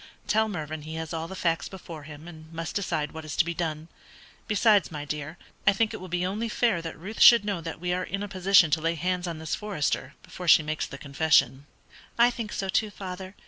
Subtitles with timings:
[0.25, 3.45] Tell Mervyn he has all the facts before him, and must decide what is to
[3.45, 3.87] be done.
[4.47, 7.79] Besides, my dear, I think it will be only fair that Ruth should know that
[7.79, 10.97] we are in a position to lay hands on this Forester before she makes the
[10.97, 11.67] confession."
[12.17, 13.35] "I think so too, father.